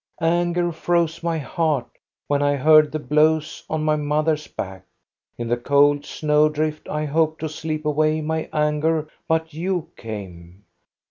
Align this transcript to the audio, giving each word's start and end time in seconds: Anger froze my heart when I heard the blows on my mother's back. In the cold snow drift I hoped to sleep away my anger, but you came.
Anger 0.19 0.71
froze 0.71 1.21
my 1.21 1.37
heart 1.37 1.85
when 2.27 2.41
I 2.41 2.55
heard 2.55 2.91
the 2.91 2.97
blows 2.97 3.63
on 3.69 3.83
my 3.83 3.95
mother's 3.95 4.47
back. 4.47 4.83
In 5.37 5.47
the 5.47 5.57
cold 5.57 6.07
snow 6.07 6.49
drift 6.49 6.89
I 6.89 7.05
hoped 7.05 7.39
to 7.41 7.49
sleep 7.49 7.85
away 7.85 8.19
my 8.19 8.49
anger, 8.51 9.07
but 9.27 9.53
you 9.53 9.89
came. 9.95 10.63